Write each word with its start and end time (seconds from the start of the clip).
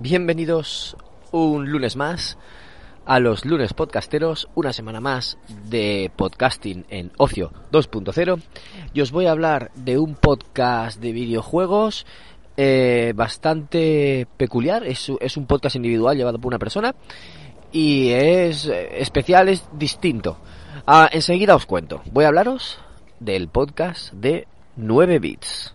Bienvenidos 0.00 0.96
un 1.32 1.72
lunes 1.72 1.96
más 1.96 2.38
a 3.04 3.18
los 3.18 3.44
lunes 3.44 3.74
podcasteros, 3.74 4.48
una 4.54 4.72
semana 4.72 5.00
más 5.00 5.38
de 5.64 6.12
podcasting 6.14 6.84
en 6.88 7.10
Ocio 7.16 7.50
2.0 7.72 8.40
y 8.94 9.00
os 9.00 9.10
voy 9.10 9.26
a 9.26 9.32
hablar 9.32 9.72
de 9.74 9.98
un 9.98 10.14
podcast 10.14 11.00
de 11.00 11.10
videojuegos 11.10 12.06
eh, 12.56 13.12
bastante 13.16 14.28
peculiar, 14.36 14.86
es, 14.86 15.08
un 15.08 15.46
podcast 15.46 15.74
individual 15.74 16.16
llevado 16.16 16.38
por 16.38 16.50
una 16.50 16.60
persona 16.60 16.94
y 17.72 18.10
es 18.10 18.66
especial, 18.66 19.48
es 19.48 19.64
distinto. 19.72 20.38
Ah, 20.86 21.08
enseguida 21.10 21.56
os 21.56 21.66
cuento, 21.66 22.02
voy 22.12 22.24
a 22.24 22.28
hablaros 22.28 22.78
del 23.18 23.48
podcast 23.48 24.12
de 24.12 24.46
9 24.76 25.18
bits. 25.18 25.74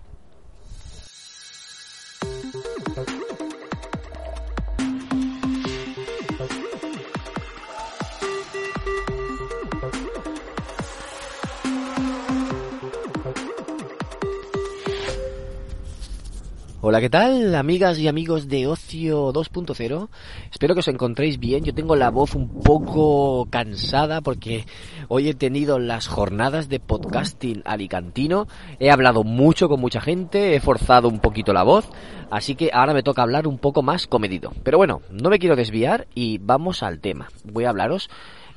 Hola, 16.86 17.00
¿qué 17.00 17.09
tal, 17.09 17.56
amigas 17.56 17.98
y 17.98 18.09
amigos 18.09 18.50
de 18.50 18.67
Ocio 18.67 19.31
2.0? 19.31 20.09
Espero 20.52 20.73
que 20.73 20.81
os 20.81 20.88
encontréis 20.89 21.39
bien. 21.39 21.64
Yo 21.64 21.73
tengo 21.73 21.95
la 21.95 22.09
voz 22.09 22.36
un 22.36 22.59
poco 22.62 23.48
cansada 23.50 24.20
porque 24.20 24.66
hoy 25.08 25.30
he 25.30 25.34
tenido 25.34 25.80
las 25.80 26.08
jornadas 26.08 26.67
de 26.67 26.81
podcasting 26.81 27.61
alicantino. 27.64 28.48
He 28.81 28.92
hablado 28.92 29.23
mucho 29.23 29.70
con 29.70 29.80
mucha 29.80 30.02
gente, 30.02 30.58
he 30.58 30.59
forzado 30.59 31.08
un 31.08 31.20
poquito 31.20 31.54
la 31.54 31.64
voz, 31.64 31.88
así 32.30 32.56
que 32.56 32.70
ahora 32.73 32.94
me 32.94 33.02
toca 33.02 33.22
hablar 33.22 33.48
un 33.48 33.59
poco 33.59 33.81
más 33.81 34.06
comedido. 34.06 34.52
Pero 34.64 34.78
bueno, 34.78 35.04
no 35.09 35.30
me 35.30 35.39
quiero 35.39 35.56
desviar 35.56 36.08
y 36.14 36.38
vamos 36.39 36.84
al 36.84 37.00
tema. 37.00 37.30
Voy 37.45 37.64
a 37.64 37.70
hablaros 37.70 38.09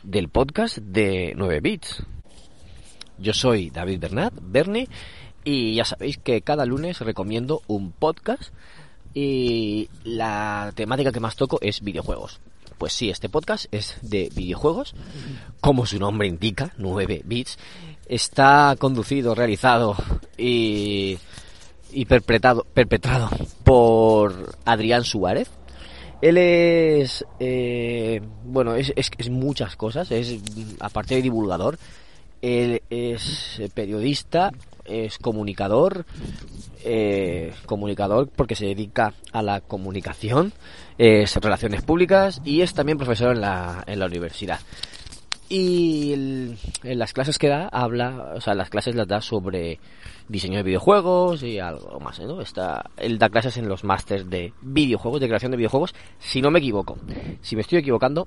del 0.03 0.31
podcast 0.31 0.79
de 0.79 1.33
9 1.37 1.61
bits. 1.61 2.05
Yo 3.19 3.33
soy 3.33 3.71
David 3.71 4.01
Bernat, 4.01 4.35
Bernie, 4.43 4.89
y 5.47 5.77
ya 5.77 5.85
sabéis 5.85 6.19
que 6.19 6.43
cada 6.43 6.67
lunes 6.67 6.99
recomiendo 7.01 7.63
un 7.69 7.93
podcast 7.93 8.53
y 9.15 9.89
la 10.03 10.73
temática 10.75 11.13
que 11.13 11.21
más 11.21 11.37
toco 11.37 11.59
es 11.63 11.83
videojuegos. 11.83 12.41
Pues 12.79 12.93
sí, 12.93 13.11
este 13.11 13.29
podcast 13.29 13.67
es 13.71 13.97
de 14.03 14.29
videojuegos, 14.35 14.97
como 15.61 15.87
su 15.87 16.01
nombre 16.01 16.27
indica, 16.27 16.73
9 16.79 17.23
bits. 17.25 17.59
Está 18.09 18.75
conducido, 18.77 19.37
realizado 19.37 19.95
y, 20.37 21.17
y 21.93 22.05
perpetrado, 22.07 22.67
por 23.63 24.57
Adrián 24.65 25.05
Suárez. 25.05 25.49
Él 26.21 26.39
es, 26.39 27.25
eh, 27.39 28.21
bueno, 28.43 28.75
es, 28.75 28.93
es, 28.97 29.11
es 29.17 29.31
muchas 29.31 29.77
cosas, 29.77 30.11
es 30.11 30.41
aparte 30.81 31.15
de 31.15 31.23
divulgador, 31.23 31.79
él 32.43 32.83
es 32.91 33.61
periodista, 33.75 34.51
es 34.89 35.19
comunicador, 35.19 36.07
eh, 36.85 37.53
comunicador 37.67 38.29
porque 38.29 38.55
se 38.55 38.67
dedica 38.67 39.15
a 39.33 39.43
la 39.43 39.61
comunicación, 39.61 40.53
es 40.99 41.37
relaciones 41.37 41.83
públicas 41.83 42.41
y 42.45 42.63
es 42.63 42.75
también 42.75 42.99
profesor 42.99 43.35
en 43.35 43.41
la, 43.41 43.85
en 43.87 43.99
la 43.99 44.07
universidad. 44.07 44.61
Y 45.49 46.13
en 46.83 46.99
las 46.99 47.13
clases 47.13 47.39
que 47.39 47.49
da, 47.49 47.69
habla, 47.69 48.33
o 48.35 48.41
sea, 48.41 48.55
las 48.55 48.69
clases 48.69 48.97
las 48.97 49.07
da 49.07 49.21
sobre 49.21 49.79
diseño 50.29 50.57
de 50.57 50.65
videojuegos 50.65 51.45
y 51.45 51.61
algo 51.61 52.01
más, 52.01 52.19
¿no? 52.21 52.41
Está, 52.41 52.91
él 52.97 53.19
da 53.19 53.29
clases 53.29 53.57
en 53.57 53.69
los 53.69 53.85
másters 53.85 54.29
de 54.29 54.53
videojuegos, 54.61 55.21
de 55.21 55.29
creación 55.29 55.53
de 55.53 55.57
videojuegos, 55.57 55.95
si 56.19 56.43
no 56.43 56.51
me 56.51 56.59
equivoco. 56.59 56.99
Si 57.43 57.55
me 57.55 57.63
estoy 57.63 57.79
equivocando, 57.79 58.27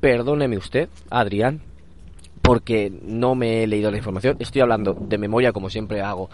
perdóneme 0.00 0.58
usted, 0.58 0.90
Adrián, 1.08 1.62
porque 2.48 2.90
no 3.02 3.34
me 3.34 3.62
he 3.62 3.66
leído 3.66 3.90
la 3.90 3.98
información. 3.98 4.38
Estoy 4.38 4.62
hablando 4.62 4.94
de 4.94 5.18
memoria 5.18 5.52
como 5.52 5.68
siempre 5.68 6.00
hago 6.00 6.30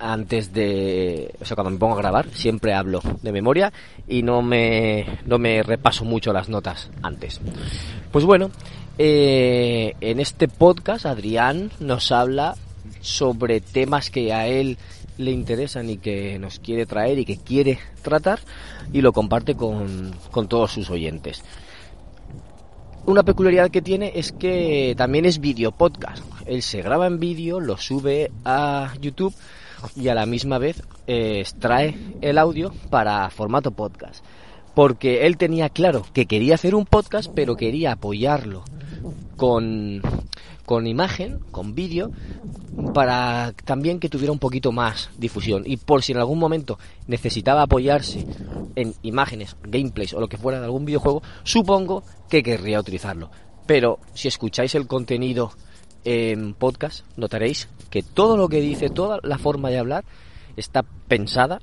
antes 0.00 0.52
de, 0.52 1.32
o 1.40 1.44
sea, 1.44 1.54
cuando 1.54 1.70
me 1.70 1.78
pongo 1.78 1.94
a 1.94 1.98
grabar, 1.98 2.28
siempre 2.30 2.74
hablo 2.74 3.00
de 3.22 3.30
memoria 3.30 3.72
y 4.08 4.24
no 4.24 4.42
me, 4.42 5.06
no 5.26 5.38
me 5.38 5.62
repaso 5.62 6.04
mucho 6.04 6.32
las 6.32 6.48
notas 6.48 6.90
antes. 7.02 7.40
Pues 8.10 8.24
bueno, 8.24 8.50
eh, 8.98 9.94
en 10.00 10.18
este 10.18 10.48
podcast 10.48 11.06
Adrián 11.06 11.70
nos 11.78 12.10
habla 12.10 12.56
sobre 13.00 13.60
temas 13.60 14.10
que 14.10 14.32
a 14.32 14.48
él 14.48 14.76
le 15.18 15.30
interesan 15.30 15.88
y 15.88 15.98
que 15.98 16.40
nos 16.40 16.58
quiere 16.58 16.84
traer 16.84 17.20
y 17.20 17.24
que 17.24 17.36
quiere 17.36 17.78
tratar 18.02 18.40
y 18.92 19.02
lo 19.02 19.12
comparte 19.12 19.54
con, 19.54 20.16
con 20.32 20.48
todos 20.48 20.72
sus 20.72 20.90
oyentes 20.90 21.44
una 23.08 23.22
peculiaridad 23.22 23.70
que 23.70 23.80
tiene 23.80 24.12
es 24.14 24.32
que 24.32 24.94
también 24.96 25.24
es 25.24 25.40
vídeo 25.40 25.72
podcast. 25.72 26.22
Él 26.46 26.62
se 26.62 26.82
graba 26.82 27.06
en 27.06 27.18
vídeo, 27.18 27.58
lo 27.58 27.78
sube 27.78 28.30
a 28.44 28.92
YouTube 29.00 29.34
y 29.96 30.08
a 30.08 30.14
la 30.14 30.26
misma 30.26 30.58
vez 30.58 30.82
eh, 31.06 31.40
extrae 31.40 31.96
el 32.20 32.36
audio 32.36 32.72
para 32.90 33.30
formato 33.30 33.70
podcast. 33.70 34.22
Porque 34.74 35.26
él 35.26 35.38
tenía 35.38 35.70
claro 35.70 36.04
que 36.12 36.26
quería 36.26 36.54
hacer 36.54 36.74
un 36.74 36.84
podcast, 36.84 37.30
pero 37.34 37.56
quería 37.56 37.92
apoyarlo 37.92 38.62
con, 39.36 40.02
con 40.68 40.86
imagen, 40.86 41.38
con 41.50 41.74
vídeo, 41.74 42.12
para 42.92 43.54
también 43.64 43.98
que 43.98 44.10
tuviera 44.10 44.32
un 44.32 44.38
poquito 44.38 44.70
más 44.70 45.08
difusión. 45.16 45.62
Y 45.64 45.78
por 45.78 46.02
si 46.02 46.12
en 46.12 46.18
algún 46.18 46.38
momento 46.38 46.78
necesitaba 47.06 47.62
apoyarse 47.62 48.26
en 48.76 48.92
imágenes, 49.00 49.56
gameplays 49.62 50.12
o 50.12 50.20
lo 50.20 50.28
que 50.28 50.36
fuera 50.36 50.58
de 50.58 50.66
algún 50.66 50.84
videojuego, 50.84 51.22
supongo 51.42 52.04
que 52.28 52.42
querría 52.42 52.80
utilizarlo. 52.80 53.30
Pero 53.66 53.98
si 54.12 54.28
escucháis 54.28 54.74
el 54.74 54.86
contenido 54.86 55.52
en 56.04 56.52
podcast, 56.52 57.06
notaréis 57.16 57.70
que 57.88 58.02
todo 58.02 58.36
lo 58.36 58.50
que 58.50 58.60
dice, 58.60 58.90
toda 58.90 59.20
la 59.22 59.38
forma 59.38 59.70
de 59.70 59.78
hablar, 59.78 60.04
está 60.54 60.82
pensada, 60.82 61.62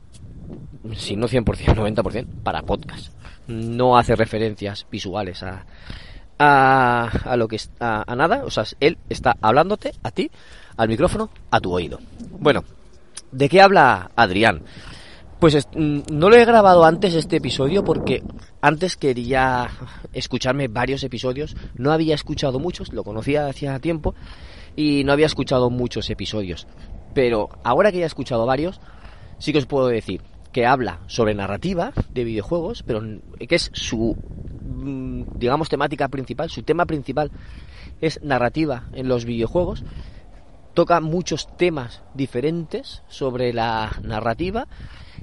si 0.95 1.15
no 1.15 1.27
100%, 1.27 1.75
90%, 1.75 2.25
para 2.41 2.63
podcast. 2.63 3.13
No 3.47 3.99
hace 3.99 4.15
referencias 4.15 4.87
visuales 4.89 5.43
a, 5.43 5.63
a, 6.39 7.09
a 7.23 7.37
lo 7.37 7.47
que 7.47 7.59
a, 7.79 8.03
a 8.11 8.15
nada, 8.15 8.43
o 8.45 8.49
sea, 8.49 8.65
él 8.79 8.97
está 9.09 9.35
hablándote 9.41 9.93
a 10.03 10.11
ti, 10.11 10.29
al 10.77 10.89
micrófono, 10.89 11.29
a 11.51 11.59
tu 11.59 11.71
oído. 11.73 11.99
Bueno, 12.39 12.63
¿de 13.31 13.49
qué 13.49 13.61
habla 13.61 14.11
Adrián? 14.15 14.61
Pues 15.39 15.53
es- 15.55 15.67
mm, 15.75 15.99
no 16.11 16.29
lo 16.29 16.35
he 16.35 16.45
grabado 16.45 16.85
antes 16.85 17.13
este 17.13 17.37
episodio 17.37 17.83
porque 17.83 18.23
antes 18.61 18.97
quería 18.97 19.69
escucharme 20.13 20.67
varios 20.67 21.03
episodios, 21.03 21.55
no 21.75 21.91
había 21.91 22.15
escuchado 22.15 22.59
muchos, 22.59 22.91
lo 22.93 23.03
conocía 23.03 23.47
hacía 23.47 23.79
tiempo 23.79 24.15
y 24.75 25.03
no 25.03 25.11
había 25.13 25.25
escuchado 25.27 25.69
muchos 25.69 26.09
episodios. 26.09 26.67
Pero 27.13 27.49
ahora 27.63 27.91
que 27.91 27.99
ya 27.99 28.03
he 28.05 28.07
escuchado 28.07 28.45
varios, 28.45 28.79
sí 29.37 29.51
que 29.53 29.59
os 29.59 29.65
puedo 29.65 29.87
decir 29.87 30.21
que 30.51 30.65
habla 30.65 30.99
sobre 31.07 31.33
narrativa 31.35 31.91
de 32.11 32.23
videojuegos, 32.23 32.83
pero 32.83 33.01
que 33.37 33.55
es 33.55 33.69
su, 33.73 34.17
digamos, 34.85 35.69
temática 35.69 36.07
principal, 36.07 36.49
su 36.49 36.63
tema 36.63 36.85
principal 36.85 37.31
es 38.01 38.21
narrativa 38.21 38.85
en 38.93 39.07
los 39.07 39.25
videojuegos. 39.25 39.83
Toca 40.73 40.99
muchos 40.99 41.47
temas 41.57 42.03
diferentes 42.13 43.01
sobre 43.07 43.53
la 43.53 43.97
narrativa, 44.03 44.67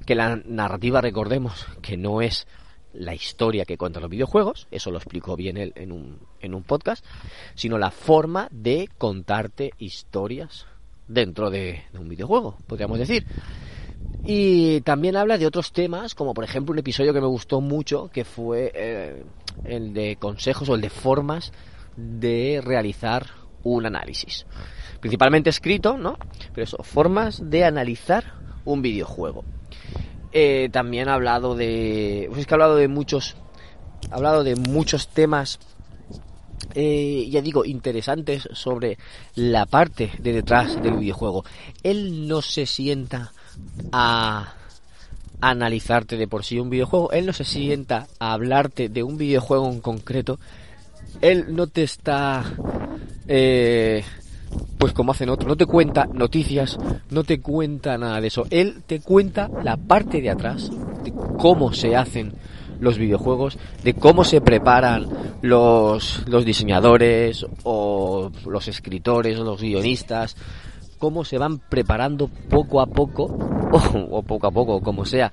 que 0.07 0.15
la 0.15 0.37
narrativa, 0.37 1.01
recordemos, 1.01 1.67
que 1.83 1.97
no 1.97 2.23
es 2.23 2.47
la 2.95 3.15
historia 3.15 3.65
que 3.65 3.79
cuentan 3.79 4.03
los 4.03 4.11
videojuegos, 4.11 4.67
eso 4.71 4.91
lo 4.91 4.99
explicó 4.99 5.37
bien 5.37 5.57
él 5.57 5.73
en 5.77 5.93
un, 5.93 6.19
en 6.41 6.55
un 6.55 6.63
podcast, 6.63 7.05
sino 7.55 7.79
la 7.79 7.91
forma 7.91 8.49
de 8.51 8.89
contarte 8.99 9.73
historias 9.79 10.67
dentro 11.09 11.51
de, 11.51 11.85
de 11.93 11.99
un 11.99 12.09
videojuego, 12.09 12.57
podríamos 12.67 12.99
decir. 12.99 13.27
Y 14.25 14.83
también 14.83 15.17
habla 15.17 15.37
de 15.37 15.47
otros 15.47 15.73
temas, 15.73 16.15
como 16.15 16.33
por 16.33 16.45
ejemplo 16.45 16.73
un 16.73 16.79
episodio 16.79 17.13
que 17.13 17.21
me 17.21 17.27
gustó 17.27 17.61
mucho, 17.61 18.09
que 18.09 18.25
fue 18.25 18.71
eh, 18.75 19.25
el 19.65 19.95
de 19.95 20.17
consejos 20.17 20.69
o 20.69 20.75
el 20.75 20.81
de 20.81 20.91
formas 20.91 21.53
de 21.97 22.61
realizar 22.65 23.27
un 23.63 23.87
análisis. 23.87 24.47
Principalmente 25.01 25.51
escrito, 25.51 25.97
¿no? 25.97 26.17
Pero 26.55 26.65
eso, 26.65 26.79
formas 26.83 27.51
de 27.51 27.65
analizar 27.65 28.35
un 28.65 28.83
videojuego. 28.83 29.45
Eh, 30.33 30.69
también 30.73 31.09
ha 31.09 31.15
hablado 31.15 31.55
de. 31.55 32.27
Pues 32.29 32.41
es 32.41 32.47
que 32.47 32.55
ha 32.55 32.57
hablado 32.57 32.77
de 32.77 32.89
muchos. 32.89 33.37
Ha 34.11 34.17
hablado 34.17 34.45
de 34.45 34.57
muchos 34.57 35.09
temas. 35.09 35.59
Eh, 36.75 37.29
ya 37.29 37.43
digo, 37.43 37.65
interesantes 37.65 38.49
sobre 38.53 38.97
la 39.35 39.67
parte 39.67 40.13
de 40.19 40.33
detrás 40.33 40.81
del 40.83 40.95
videojuego. 40.95 41.45
Él 41.83 42.29
no 42.29 42.41
se 42.41 42.67
sienta 42.67 43.33
a 43.91 44.55
analizarte 45.43 46.17
de 46.17 46.27
por 46.27 46.45
sí 46.45 46.59
un 46.59 46.71
videojuego, 46.71 47.13
él 47.13 47.27
no 47.27 47.35
se 47.35 47.45
sienta 47.45 48.07
a 48.19 48.33
hablarte 48.33 48.89
de 48.89 49.03
un 49.03 49.19
videojuego 49.19 49.69
en 49.71 49.81
concreto, 49.81 50.39
él 51.21 51.55
no 51.55 51.67
te 51.67 51.83
está 51.83 52.45
eh, 53.29 54.03
pues 54.79 54.93
como 54.93 55.13
hacen 55.13 55.29
otros, 55.29 55.49
no 55.49 55.57
te 55.57 55.67
cuenta 55.67 56.07
noticias, 56.13 56.79
no 57.11 57.25
te 57.25 57.41
cuenta 57.41 57.97
nada 57.99 58.21
de 58.21 58.29
eso. 58.29 58.47
Él 58.51 58.83
te 58.87 59.01
cuenta 59.01 59.51
la 59.63 59.77
parte 59.77 60.21
de 60.21 60.31
atrás, 60.31 60.71
de 61.05 61.13
cómo 61.39 61.73
se 61.73 61.97
hacen 61.97 62.33
los 62.81 62.99
videojuegos, 62.99 63.59
de 63.85 63.95
cómo 63.95 64.25
se 64.25 64.41
preparan 64.41 65.07
los, 65.41 66.25
los 66.27 66.45
diseñadores 66.45 67.47
o 67.63 68.31
los 68.45 68.69
escritores 68.69 69.39
o 69.39 69.45
los 69.45 69.61
guionistas, 69.61 70.37
cómo 70.99 71.25
se 71.25 71.39
van 71.39 71.59
preparando 71.59 72.29
poco 72.29 72.81
a 72.81 72.87
poco, 72.87 73.39
o, 73.73 74.23
poco 74.23 74.47
a 74.47 74.51
poco, 74.51 74.81
como 74.81 75.05
sea, 75.05 75.33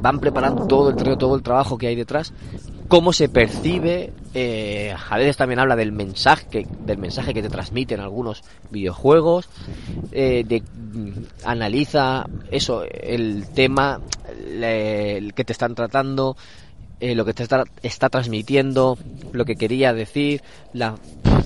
van 0.00 0.20
preparando 0.20 0.66
todo 0.66 0.90
el, 0.90 1.18
todo 1.18 1.34
el 1.34 1.42
trabajo 1.42 1.78
que 1.78 1.88
hay 1.88 1.96
detrás 1.96 2.32
cómo 2.88 3.12
se 3.12 3.28
percibe, 3.28 4.12
eh, 4.34 4.94
a 5.08 5.16
veces 5.18 5.36
también 5.36 5.60
habla 5.60 5.76
del 5.76 5.92
mensaje, 5.92 6.66
del 6.80 6.98
mensaje 6.98 7.34
que 7.34 7.42
te 7.42 7.50
transmiten 7.50 8.00
algunos 8.00 8.42
videojuegos, 8.70 9.48
eh, 10.10 10.42
de, 10.46 10.62
mm, 10.62 11.12
analiza 11.44 12.26
eso, 12.50 12.84
el 12.84 13.46
tema 13.54 14.00
que 14.58 15.44
te 15.44 15.52
están 15.52 15.74
tratando, 15.74 16.36
eh, 17.00 17.14
lo 17.14 17.24
que 17.24 17.34
te 17.34 17.42
está, 17.42 17.64
está, 17.82 18.08
transmitiendo, 18.08 18.98
lo 19.32 19.44
que 19.44 19.56
quería 19.56 19.92
decir, 19.92 20.42
la, 20.72 20.96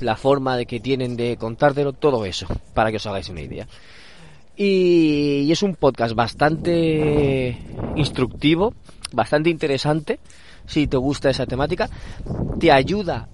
la 0.00 0.16
forma 0.16 0.56
de 0.56 0.66
que 0.66 0.81
tienen 0.81 1.16
de 1.16 1.37
contártelo, 1.37 1.93
todo 1.93 2.25
eso, 2.25 2.46
para 2.72 2.90
que 2.90 2.96
os 2.96 3.06
hagáis 3.06 3.28
una 3.28 3.43
idea. 3.43 3.66
Y, 4.56 5.50
es 5.50 5.62
un 5.62 5.75
podcast 5.76 6.14
bastante 6.14 7.56
instructivo, 7.96 8.75
bastante 9.12 9.50
interesante 9.50 10.20
si 10.66 10.87
te 10.87 10.96
gusta 10.96 11.31
esa 11.31 11.46
temática, 11.46 11.88
te 12.60 12.70
ayuda 12.70 13.28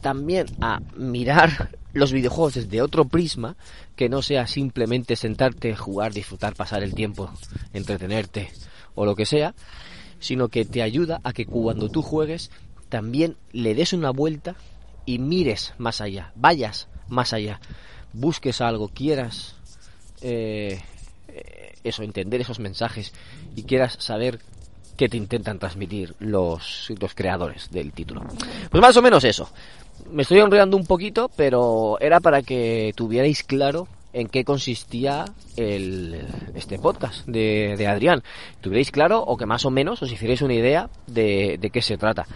también 0.00 0.46
a 0.60 0.80
mirar 0.96 1.70
los 1.92 2.12
videojuegos 2.12 2.54
desde 2.54 2.82
otro 2.82 3.04
prisma, 3.04 3.56
que 3.96 4.08
no 4.08 4.22
sea 4.22 4.46
simplemente 4.46 5.14
sentarte, 5.16 5.76
jugar, 5.76 6.12
disfrutar, 6.12 6.54
pasar 6.54 6.82
el 6.82 6.94
tiempo, 6.94 7.30
entretenerte 7.72 8.50
o 8.94 9.04
lo 9.04 9.14
que 9.14 9.26
sea, 9.26 9.54
sino 10.18 10.48
que 10.48 10.64
te 10.64 10.82
ayuda 10.82 11.20
a 11.22 11.32
que 11.32 11.46
cuando 11.46 11.88
tú 11.88 12.02
juegues 12.02 12.50
también 12.88 13.36
le 13.52 13.74
des 13.74 13.92
una 13.92 14.10
vuelta 14.10 14.54
y 15.06 15.18
mires 15.18 15.74
más 15.78 16.00
allá, 16.00 16.32
vayas 16.34 16.88
más 17.08 17.32
allá, 17.32 17.60
busques 18.12 18.60
algo, 18.60 18.88
quieras 18.88 19.56
eh, 20.22 20.80
eso, 21.84 22.02
entender 22.02 22.40
esos 22.40 22.58
mensajes 22.58 23.12
y 23.56 23.64
quieras 23.64 23.96
saber 23.98 24.38
que 24.96 25.08
te 25.08 25.16
intentan 25.16 25.58
transmitir 25.58 26.14
los, 26.18 26.92
los 27.00 27.14
creadores 27.14 27.70
del 27.70 27.92
título. 27.92 28.22
Pues 28.70 28.80
más 28.80 28.96
o 28.96 29.02
menos 29.02 29.24
eso. 29.24 29.50
Me 30.10 30.22
estoy 30.22 30.40
enredando 30.40 30.76
un 30.76 30.86
poquito, 30.86 31.30
pero 31.36 31.98
era 32.00 32.20
para 32.20 32.42
que 32.42 32.92
tuvierais 32.94 33.42
claro 33.42 33.88
en 34.12 34.28
qué 34.28 34.44
consistía 34.44 35.24
el, 35.56 36.20
este 36.54 36.78
podcast 36.78 37.26
de, 37.26 37.74
de, 37.78 37.86
Adrián. 37.86 38.22
Tuvierais 38.60 38.90
claro 38.90 39.22
o 39.22 39.36
que 39.36 39.46
más 39.46 39.64
o 39.64 39.70
menos 39.70 40.02
os 40.02 40.12
hicierais 40.12 40.42
una 40.42 40.54
idea 40.54 40.90
de, 41.06 41.56
de 41.58 41.70
qué 41.70 41.80
se 41.80 41.96
trata. 41.96 42.26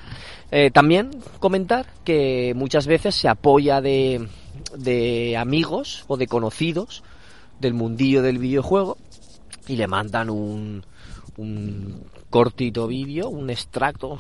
Eh, 0.51 0.71
también 0.71 1.11
comentar 1.39 1.87
que 2.05 2.55
muchas 2.57 2.87
veces 2.87 3.15
se 3.15 3.29
apoya 3.29 3.81
de, 3.81 4.27
de 4.77 5.37
amigos 5.37 6.05
o 6.09 6.17
de 6.17 6.27
conocidos 6.27 7.03
del 7.61 7.75
mundillo 7.75 8.23
del 8.23 8.39
videojuego 8.39 8.97
y 9.69 9.77
le 9.77 9.87
mandan 9.87 10.31
un, 10.31 10.85
un 11.37 12.05
cortito 12.31 12.87
vídeo, 12.87 13.29
un 13.29 13.51
extracto, 13.51 14.19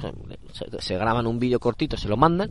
se, 0.80 0.96
graban 0.96 1.26
un 1.26 1.38
vídeo 1.38 1.60
cortito, 1.60 1.96
se 1.96 2.08
lo 2.08 2.16
mandan, 2.16 2.50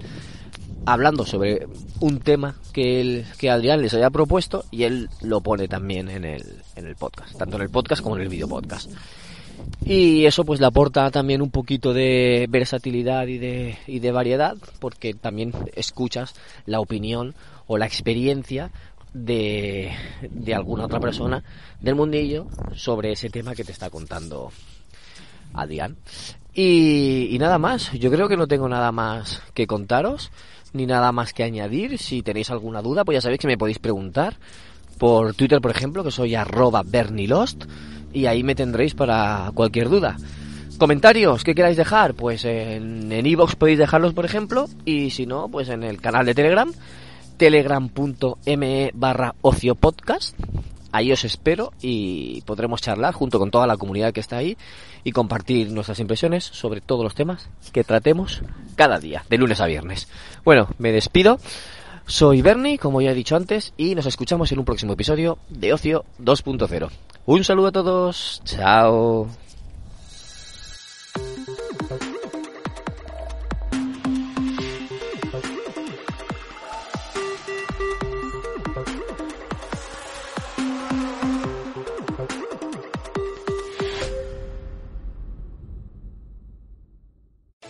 hablando 0.85 1.25
sobre 1.25 1.67
un 1.99 2.19
tema 2.19 2.55
que, 2.73 3.01
él, 3.01 3.25
que 3.37 3.49
Adrián 3.49 3.81
les 3.81 3.93
haya 3.93 4.09
propuesto 4.09 4.65
y 4.71 4.83
él 4.83 5.09
lo 5.21 5.41
pone 5.41 5.67
también 5.67 6.09
en 6.09 6.25
el, 6.25 6.43
en 6.75 6.85
el 6.85 6.95
podcast, 6.95 7.37
tanto 7.37 7.55
en 7.57 7.63
el 7.63 7.69
podcast 7.69 8.01
como 8.01 8.15
en 8.15 8.23
el 8.23 8.29
video 8.29 8.47
podcast. 8.47 8.91
Y 9.85 10.25
eso 10.25 10.43
pues 10.43 10.59
le 10.59 10.65
aporta 10.65 11.09
también 11.11 11.41
un 11.41 11.49
poquito 11.49 11.93
de 11.93 12.45
versatilidad 12.49 13.27
y 13.27 13.37
de, 13.37 13.77
y 13.87 13.99
de 13.99 14.11
variedad, 14.11 14.57
porque 14.79 15.13
también 15.13 15.53
escuchas 15.75 16.35
la 16.65 16.79
opinión 16.79 17.35
o 17.67 17.77
la 17.77 17.85
experiencia 17.85 18.71
de, 19.15 19.93
de 20.29 20.53
alguna 20.53 20.85
otra 20.85 20.99
persona 20.99 21.41
del 21.79 21.95
mundillo 21.95 22.47
sobre 22.75 23.13
ese 23.13 23.29
tema 23.29 23.55
que 23.55 23.63
te 23.63 23.71
está 23.71 23.89
contando 23.89 24.51
Adrián. 25.53 25.95
Y, 26.53 27.29
y 27.31 27.39
nada 27.39 27.57
más, 27.57 27.91
yo 27.93 28.11
creo 28.11 28.27
que 28.27 28.35
no 28.35 28.47
tengo 28.47 28.67
nada 28.67 28.91
más 28.91 29.41
que 29.53 29.67
contaros, 29.67 30.31
ni 30.73 30.85
nada 30.85 31.13
más 31.13 31.33
que 31.33 31.43
añadir. 31.43 31.97
Si 31.97 32.23
tenéis 32.23 32.51
alguna 32.51 32.81
duda, 32.81 33.05
pues 33.05 33.15
ya 33.15 33.21
sabéis 33.21 33.39
que 33.39 33.47
me 33.47 33.57
podéis 33.57 33.79
preguntar 33.79 34.35
por 34.97 35.33
Twitter, 35.33 35.61
por 35.61 35.71
ejemplo, 35.71 36.03
que 36.03 36.11
soy 36.11 36.35
arroba 36.35 36.83
bernilost, 36.85 37.63
y 38.13 38.25
ahí 38.25 38.43
me 38.43 38.55
tendréis 38.55 38.95
para 38.95 39.51
cualquier 39.53 39.89
duda. 39.89 40.17
Comentarios 40.77 41.45
que 41.45 41.55
queráis 41.55 41.77
dejar, 41.77 42.15
pues 42.15 42.43
en 42.43 43.25
iVoox 43.25 43.55
podéis 43.55 43.79
dejarlos, 43.79 44.13
por 44.13 44.25
ejemplo, 44.25 44.67
y 44.83 45.09
si 45.11 45.25
no, 45.25 45.47
pues 45.47 45.69
en 45.69 45.83
el 45.83 46.01
canal 46.01 46.25
de 46.25 46.35
Telegram 46.35 46.69
telegram.me 47.37 48.91
barra 48.93 49.35
ocio 49.41 49.75
podcast. 49.75 50.37
Ahí 50.91 51.11
os 51.11 51.25
espero 51.25 51.73
y 51.81 52.41
podremos 52.43 52.81
charlar 52.81 53.13
junto 53.13 53.37
con 53.37 53.51
toda 53.51 53.67
la 53.67 53.75
comunidad 53.75 54.13
que 54.13 54.21
está 54.21 54.37
ahí 54.37 54.57
y 55.03 55.11
compartir 55.11 55.71
nuestras 55.71 55.99
impresiones 55.99 56.45
sobre 56.45 56.79
todos 56.79 57.03
los 57.03 57.15
temas 57.15 57.49
que 57.73 57.83
tratemos 57.83 58.41
cada 58.75 58.99
día, 58.99 59.25
de 59.29 59.37
lunes 59.37 59.59
a 59.59 59.65
viernes. 59.65 60.07
Bueno, 60.45 60.69
me 60.77 60.91
despido. 60.91 61.39
Soy 62.07 62.41
Bernie, 62.41 62.77
como 62.77 63.01
ya 63.01 63.11
he 63.11 63.15
dicho 63.15 63.35
antes, 63.35 63.73
y 63.77 63.95
nos 63.95 64.05
escuchamos 64.05 64.51
en 64.51 64.59
un 64.59 64.65
próximo 64.65 64.93
episodio 64.93 65.37
de 65.49 65.73
Ocio 65.73 66.05
2.0. 66.21 66.89
Un 67.25 67.43
saludo 67.43 67.67
a 67.67 67.71
todos. 67.71 68.41
Chao. 68.45 69.44